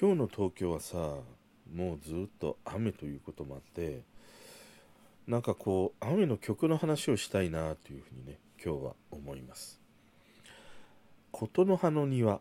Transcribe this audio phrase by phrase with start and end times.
[0.00, 0.96] 今日の東京はさ
[1.76, 4.00] もうずっと雨ということもあって
[5.26, 9.78] なんかこう雨の曲の話をしたいなというふうにね今日は思います。
[11.32, 12.40] 琴の葉の庭。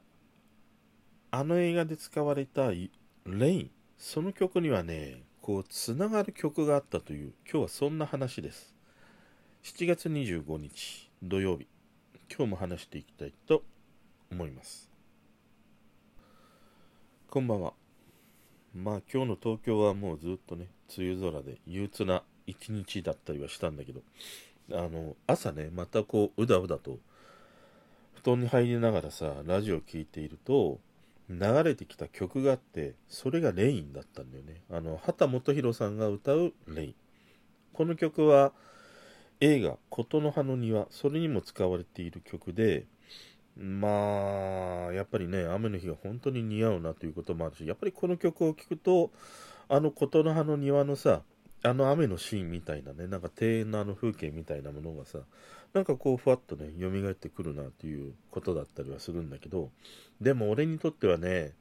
[1.32, 2.78] あの映画で使われたレ
[3.26, 3.72] イン。
[3.98, 8.74] その曲にはねこうつながる曲があったという今日はそんな話です。
[9.64, 11.68] 7月25日土曜日。
[12.34, 13.64] 今日も話していきたいと
[14.32, 14.89] 思います。
[17.32, 17.74] こんばんは。
[18.74, 20.66] まあ今日の東京はもうずっとね、
[20.98, 24.02] 梅雨空で憂鬱な一日だったりはしたんだけど、
[24.72, 26.98] あの、朝ね、またこう、うだうだと、
[28.16, 30.80] 布団に入りながらさ、ラジオ聴いていると、
[31.30, 34.64] 流れてきた曲があって、それがレインだったんだよね。
[34.72, 36.96] あの、畑基博さんが歌うレイン。
[37.74, 38.54] この曲は、
[39.40, 42.88] 映画、琴の葉の庭、それにも使われている曲で、
[43.60, 49.12] まあ、やっぱりね、雨の日が本当に似合うなということもあるし、やっぱりこの曲を聴くと、
[49.68, 51.24] あの琴の葉の庭のさ、
[51.62, 55.20] あの雨のシーンみたいなね、なんか庭園のあの風景みたいなものがさ、
[55.74, 59.72] なんかこうふわっとね、蘇ってくるなということだったりはするんだけど、
[60.22, 61.52] でも俺にとってはね、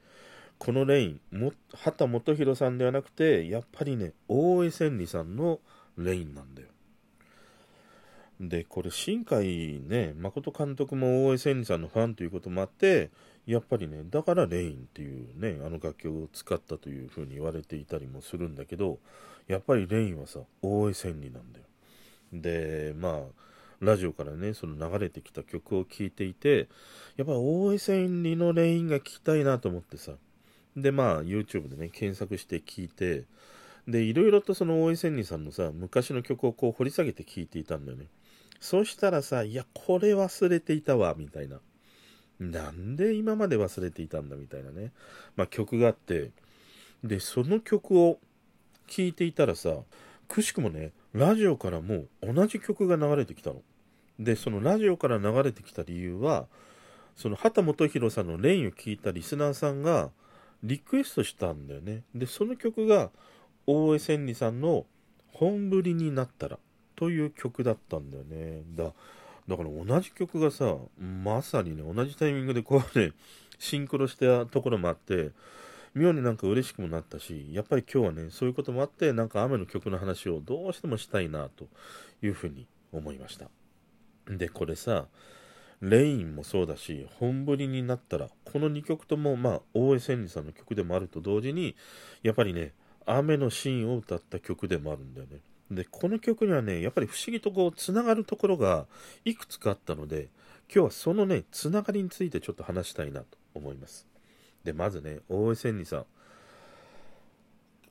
[0.58, 5.58] このレイン、も畑基博さんではなくて、やっぱりね、大江千里さんの
[5.96, 6.68] レインなんだよ。
[8.40, 13.10] で、これ、新海ね、誠監督も大江千里さんのファンということもあって、
[13.46, 18.98] やっぱりね、だからレインっていうね、あの楽曲を使ったというふうに言われていたりもするんだけど、
[19.48, 21.64] やっぱりレインはさ、大江千里なんだよ。
[22.32, 23.20] で、まあ、
[23.80, 26.68] ラジオからね、その流れてきた曲を聴いていて、
[27.16, 30.12] やっぱ大江千里のレインが聴きたいなと思ってさ、
[30.76, 33.24] で、まあ、YouTube でね、検索して聴いて、
[33.88, 38.06] で、いろいろとその大江千里さんのさ、昔の曲をこう掘り下げて聴いていたんだよね。
[38.60, 41.60] そしたらさ、いや、これ忘れていたわ、みたいな。
[42.40, 44.92] なんで今まで忘れていたんだ、みたいなね。
[45.36, 46.30] まあ、曲があって、
[47.04, 48.18] で、その曲を
[48.86, 49.78] 聴いていたらさ、
[50.28, 53.62] くしくもね、ラジオからも同じ曲が流れてきたの。
[54.18, 56.46] で、そのラジオから流れてきた理由は、
[57.16, 60.10] その畑基博さんのレインを聴いたリスナーさんが
[60.62, 62.04] リクエストしたんだよね。
[62.14, 63.10] で、その曲が
[63.66, 64.86] 大江千里さんの
[65.32, 66.58] 本降りになったら
[66.98, 68.62] という曲だったんだよね。
[68.74, 68.92] だ
[69.48, 73.12] だから同じ曲がさ、まさにね、同じタイミングでこうね、
[73.58, 75.30] シンクロしたところもあって、
[75.94, 81.68] 妙になんか嬉しくもなったし、やっぱり今日はね、そういうこともあって、なんか雨の曲の話をどうしてもしたいなと
[82.20, 83.48] いうふうに思いました。
[84.26, 85.06] で、これさ、
[85.80, 91.76] レインもそうだし、本降りになったら、この2曲とも、まあ、大江千里さんの曲でもあると同時に、
[92.22, 92.72] やっぱりね、
[93.06, 95.38] 雨のシーンを歌った曲でもあるんだよね。
[95.70, 98.86] で、この曲にはね、やっぱり不思議とこう、つながるところが
[99.24, 100.28] いくつかあったので、
[100.72, 104.06] 今日はそのね、つながりについてちょっと話したいなと思います。
[104.64, 106.06] で、まずね、大江千里さん。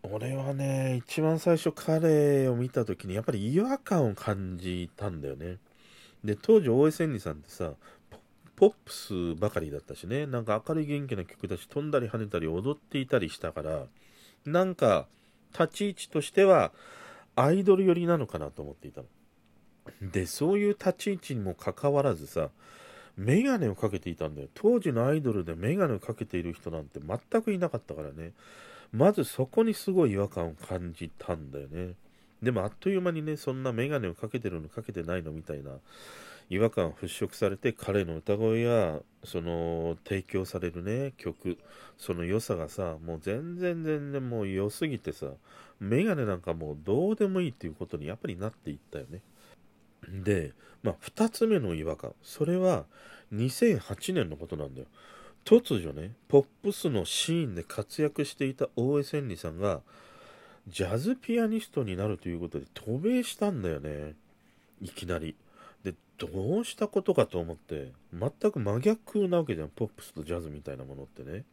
[0.04, 5.58] 俺はね、一番最初彼を見た時にやっぱり違和感を感じたんだよね。
[6.24, 7.74] で、当時大江千里さんってさ、
[8.56, 13.86] ポップスばかりだったしね、なんか明るい元気な曲だし、飛んだり跳ねたり踊っていたりしたから、
[14.46, 15.08] なんか
[15.52, 16.72] 立ち位置としては、
[17.38, 19.08] アイドル寄りなのかなと思っていたの。
[20.02, 22.50] で、そういう立ち位置にもかかわらずさ、
[23.16, 24.48] メガネをかけていたんだよ。
[24.54, 28.34] 当時のアイドルでメガネをかけている人なんて全くいなかったからね。
[28.92, 31.94] まずそこにすごい違和感を感じたんだよね。
[32.42, 35.72] でもあっという間にね、そんなメガネをかけてるのかけてないのみたいな
[36.50, 41.58] 違和感を払拭されて彼の歌声やその提供されるね曲
[41.98, 45.28] その良さがさもう全然全然もう良すぎてさ
[45.80, 49.22] メガネなんかもうどうでもいいっていうことにやっぱりなっていったよね。
[50.10, 52.14] でまあ2つ目の違和感。
[52.24, 52.86] それは
[53.34, 54.88] 2008年のことなんだよ。
[55.46, 59.82] 突如ねポップスのシーンで活躍していた大江千里さんが
[60.68, 64.16] ジャズピアニストになるということで渡米したんだよね。
[64.82, 65.36] いきなり。
[65.84, 69.70] で、どうしたことかと思って、全く真逆なわけじゃん。
[69.70, 71.46] ポップスとジャズみたいなものってね。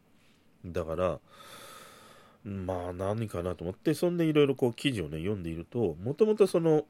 [0.65, 1.19] だから、
[2.45, 6.85] まあ何かなと思って、そんでいろいろこう記事をね、読んでいると、もともとその、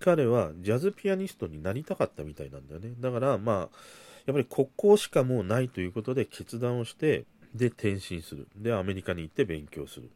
[0.00, 2.92] 彼はジャズピアニストになりたかったみたいなんだよね。
[3.00, 3.56] だからまあ、
[4.26, 7.24] やっぱり国交しかもうないということで決断をして、
[7.54, 8.46] で、転身する。
[8.56, 10.10] で、アメリカに行って勉強する。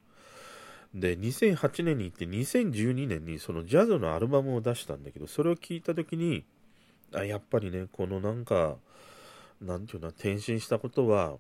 [0.94, 6.44] で、2008年に行って2012年にそのジャズのアルバムを出したんだけど、それを聞いた時に、
[7.14, 8.76] あやっぱりね、このなんか、
[9.60, 11.38] なんていうの、転身したことは、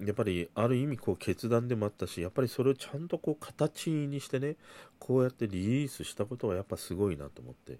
[0.00, 4.56] やっぱりある意味こう決断でもあったし、やっぱりそれをちゃんとこう形にしてね、
[4.98, 7.78] こうやってリリースしたことはやっぱすごいなと思って。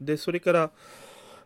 [0.00, 0.70] で、それから、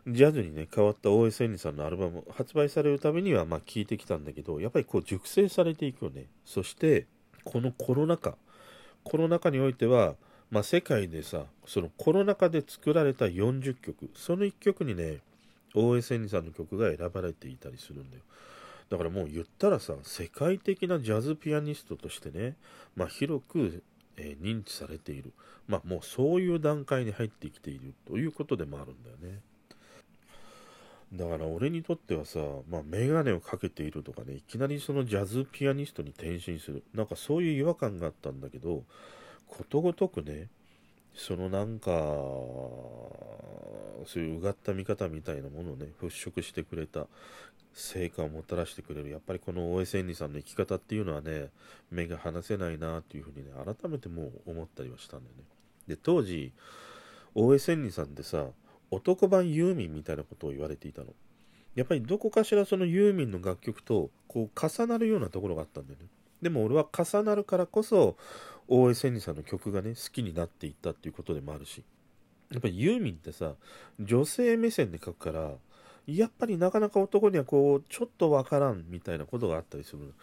[0.05, 6.25] ジャズにね、変わった大江千里さんのアルバム、発売されるためにはまあ聴いてきたんだけど、やっぱりこう熟成されていくよね。
[6.45, 7.07] そして、
[7.43, 8.35] このコロナ禍
[9.03, 10.15] コロナ禍においては、
[10.49, 15.19] まあ、世界でさそのコロナ禍で作られた40曲その1曲にね
[15.75, 18.23] 大江千里さんの曲が選ばれていたりするんだよ
[18.89, 22.55] だからもう言ったらさ世界的なジャズピアニストとしてね、
[22.95, 23.83] まあ、広く、
[24.17, 25.33] えー、認知されている、
[25.67, 29.39] まあ、もうそういう段階に入ってきているということでもあるんだよね
[31.13, 32.39] だから俺にとってはさ、
[32.69, 36.83] まあ、メガネをかけているとかね、いきなりそのジャズピアニストに転身する。
[36.95, 38.83] なんかそういう違和感があったんだけど、
[39.47, 40.47] ことごとくね、
[41.15, 41.91] そのなんか、
[44.05, 47.07] そういううがった見方みたいなものをね、払拭してくれた
[47.73, 49.09] 成果をもたらしてくれる。
[49.09, 51.49] やっぱりこの大江千里さんの生き方っていうのはね、
[51.91, 55.43] 目が離せないなっていうふうにね、改めてもう思ったりはしたんだよね。
[55.87, 56.51] で、当時、
[57.35, 58.47] 大江千里さんってさ、
[58.91, 61.13] 男版ユーミンみたいなことを言われていたの。
[61.75, 66.05] やっぱりどこかしらそのユーミンの楽曲とこう重なるようなところがあったんだよね。
[66.43, 68.15] でも俺は重なるからこそ
[68.67, 71.83] 大江千里さんの曲がね好きになっていったっていうことでもあるし
[72.51, 73.53] やっぱりユーミンってさ
[73.99, 75.51] 女性目線で書くから
[76.05, 80.13] やっぱりなかなか男にはこう、ちょっとわからんみたいなことがあったりする。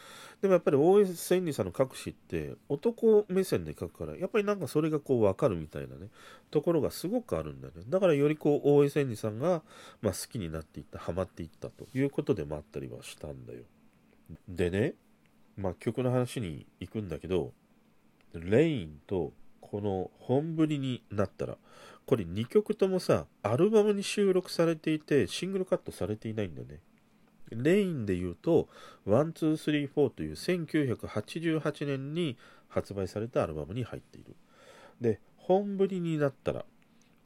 [0.43, 6.09] でもやっぱり大江千里さんの書く詩って男目線で書くから、やっぱりなんかそれがこうわかるみたいなね、
[6.51, 7.85] ところがすごくあるんだよね。
[7.89, 9.63] だからよりこう、大江千里さんが、
[10.03, 13.61] まあ、好きになっていった、ハマっていったということでもあったりはしたんだよ。
[14.49, 14.95] でね、
[15.57, 17.53] まあ曲の話に行くんだけど、
[18.35, 21.57] レインとこの本降りになったら、
[22.07, 26.81] これ2曲ともさ、アルバムに収録されていて、シングルカットされていないんだよね。
[27.51, 28.69] レインで言うと、
[29.07, 32.37] 1234という1988年に
[32.69, 34.35] 発売されたアルバムに入っている。
[35.01, 36.65] で、本降りになったら、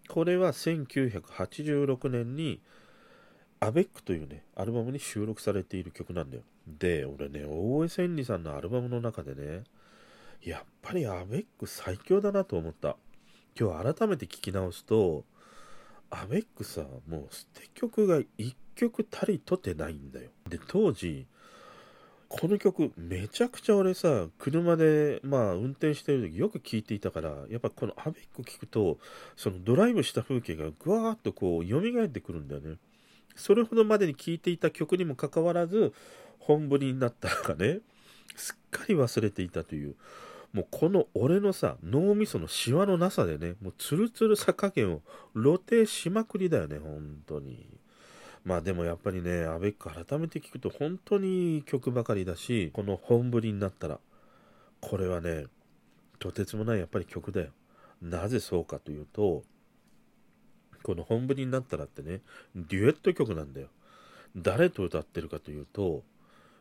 [0.09, 2.61] これは1986年に、
[3.65, 6.43] アベックというね、アルバムに収録されている曲なんだよ。
[6.67, 9.65] で、俺ね、大江千里さんのアルバムの中でね、
[10.43, 12.97] やっぱりアベック最強だなと思った。
[13.59, 15.25] 今日改めて聞き直すと、
[16.11, 20.29] アベックさ、もう捨て曲が1曲たりとてないんだよ。
[20.47, 21.27] で、当時、
[22.29, 28.99] この曲めちゃくちゃ俺さ、車でまあ運転してる時よく聴いていたから、やっぱこのアベック聴くと、
[29.37, 32.77] そのドライブした風景がぐわーっとこう蘇ってくるんだよね。
[33.35, 35.93] それほどまでに聴いていた曲にもかかわらず、
[36.39, 37.81] 本降りになったのかね、
[38.37, 39.97] すっかり忘れていたという。
[40.53, 45.03] もうこの俺のさ、脳みそのシワのなさでね、もうツルツルさ加減を
[45.35, 47.67] 露呈しまくりだよね、本当に。
[48.45, 53.99] まあでもやっぱりね、アベック改めて聞くと本当にいい曲ばかりだし、この本振りになったら、
[54.81, 55.47] これはね、
[56.19, 57.49] とてつもないやっぱり曲だよ。
[58.01, 59.43] なぜそうかというと、
[60.85, 62.21] この本振りになったらってね、
[62.55, 63.69] デュエット曲なんだよ。
[64.37, 66.05] 誰と歌ってるかというと、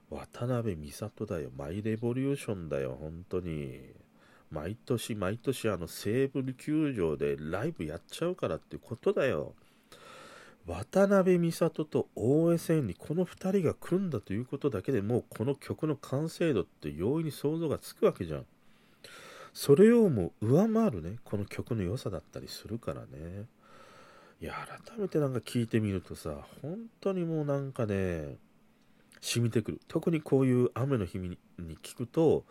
[0.10, 1.52] 渡辺美里だよ。
[1.58, 2.98] マイレボリューションだよ。
[3.00, 3.82] 本当に。
[4.50, 9.54] 毎年毎年あの西武球場でライブやっちゃうからってことだよ。
[10.66, 18.46] 渡辺美里と大江千里、この2人が組んだということだけでもうこの曲の完成度って容易に想像がつくわけじゃん。
[19.54, 23.46] それをもう上回るね、この曲の良さだったりするからね。
[24.46, 24.54] や、
[24.86, 28.38] 改めてなんか聞いてみるとさ、本当にもうなんかね、
[29.24, 29.82] 染みてくる。
[29.88, 31.38] 特にこういう雨の日に
[31.82, 32.44] 聞くと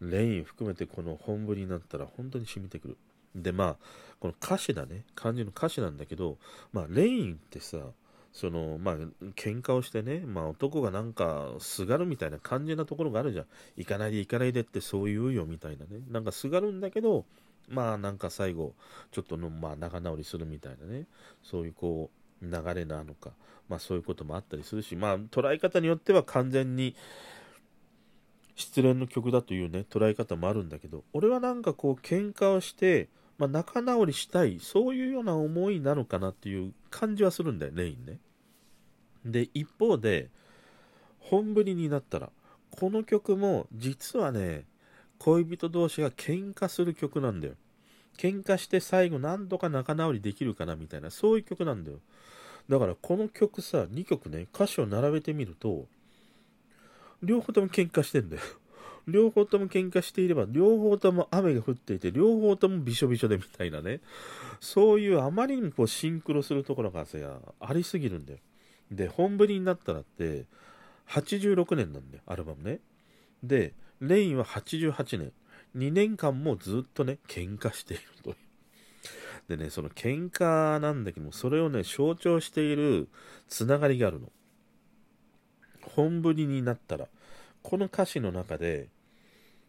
[0.00, 2.96] レイン含めてこの本降りになったら本当に染みてくる。
[3.34, 3.76] でまあ
[4.20, 5.04] この歌詞だね。
[5.16, 6.38] 漢字の歌詞なんだけど
[6.72, 7.78] まあレインってさ
[8.32, 8.96] そのまあ
[9.34, 13.46] 喧嘩をしてね、まあ、男がなんかすがるみたいな感じなところがあるじゃん。
[13.76, 16.02] 行かないで行かないでってそう言うよみたいなね。
[16.08, 17.24] なんかすがるんだけど
[17.68, 18.74] まあなんか最後
[19.10, 21.06] ちょっとのまあ仲直りするみたいなね。
[21.42, 22.10] そういうこ
[22.42, 23.30] う流れなのか、
[23.68, 26.96] まあ、そういうこともあったりするし、まあ、捉え方によっては完全に
[28.56, 31.04] 失恋の曲だというね捉え方もあるんだけど。
[31.12, 38.18] 俺はなんかこう喧嘩をして、まあ、仲直りしたいそういうような思いなのかなっていう感じはするんだよレインね。
[39.24, 40.30] で一方で
[41.20, 42.30] 本降りになったら
[42.70, 44.64] この曲も実はね
[45.22, 47.54] 恋人同士が喧嘩する曲なんだよ
[48.18, 51.98] 喧嘩して最後なんとか仲直りできるかなみたいなそういう曲なんだよ
[52.68, 55.86] だからこの曲さ、2曲ね、歌詞を並べてみると、
[57.22, 58.42] 両方とも喧嘩してんだよ。
[59.08, 64.00] 両方とも喧嘩していれば、両方とも雨が降っていて、両方ともびしょびしょでみたいなね。
[64.60, 67.18] そういうあまりにこうシンクロするところがさ、
[67.60, 68.38] ありすぎるんだよ。
[68.92, 70.44] で、本降りになったらって、
[71.08, 72.78] 86年なんだよ、アルバムね。
[73.42, 75.32] で、レインは88年。
[75.76, 78.36] 2年間もずっとね、喧嘩しているという。
[79.48, 83.08] でね、その喧嘩なんだけども、それをね、象徴している
[83.48, 84.30] つながりがあるの。
[85.82, 87.06] 本降りになったら、
[87.62, 88.88] この歌詞の中で、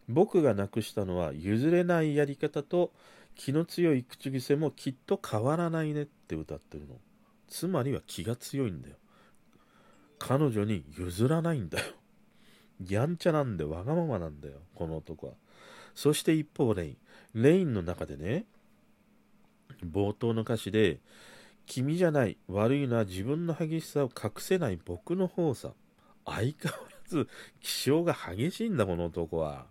[0.10, 2.92] 僕がなくしたのは譲れないやり方と
[3.36, 6.96] 気の強い口癖もきっと変わらないねって歌ってるの。
[7.48, 8.96] つまりは気が強いんだよ。
[10.18, 11.86] 彼女に譲らないんだよ。
[12.88, 15.34] やんちゃなんでわがままなんだよ、この男は。
[15.96, 16.98] そして一方、レイン。
[17.34, 18.46] レインの中でね、
[19.84, 21.00] 冒頭の歌詞で、
[21.66, 25.72] 君じゃない、悪いのは自分の激しさを隠せない僕の方さ。
[26.26, 27.28] 相変わらず
[27.60, 29.66] 気性が激しいんだ、この男は。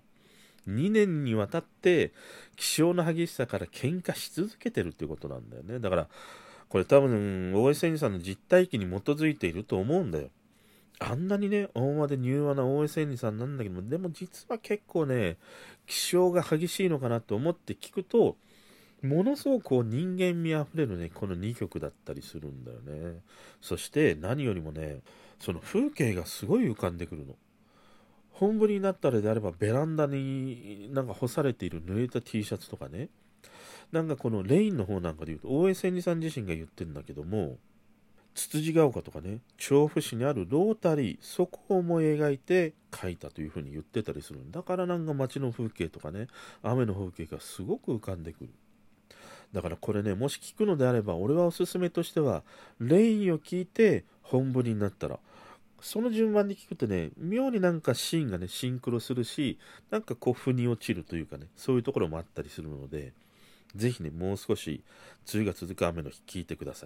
[0.69, 2.13] 2年にわたって
[2.57, 5.79] 気性の激しさから喧嘩し続けてるってことなんだよね。
[5.81, 6.09] だから、
[6.69, 10.31] これ多分、大江千里さんの実体験に基づいていると思うんだよ。
[11.11, 15.37] あんなにね、大間で柔和な大江千里さんなんだけども、でも実は結構ね、
[15.87, 18.37] 気性が激しいのかなと思って聞くと、
[19.03, 23.21] ものすごくこう人間味あふれるね、この2曲だったりするんだよね。
[23.61, 25.01] そして何よりもね、
[25.41, 27.35] その風景がすごい浮かんでくるの。
[28.31, 33.09] 本降りになったらであればベランダになんか干されている濡れた T シャツとかね。
[33.91, 37.59] なんかこのレインの方なんかで言うと、大江千里さん自身が言ってるんだけども、
[38.35, 46.29] つつじが丘とかね、調布市にあるロータリー、そこを思い描いて描いたというふうに言ってたりするだからなんか街の風景とかね、
[46.63, 48.51] 雨の風景がすごく浮かんでくる。
[49.53, 52.43] だからこれね、もし聞くのであれば、俺はおすすめとしては、
[52.81, 55.19] レインを聞いて本降りになったら、
[55.83, 59.59] その順番に聞くとね、妙になんかシーンがね、シンクロするし、
[59.91, 63.13] なんかこう、腑に落ちるというかね、そういうところもあったりするので、
[63.75, 64.83] ぜひね、もう少し、
[65.33, 66.81] 梅雨が続く雨の日聞いてください。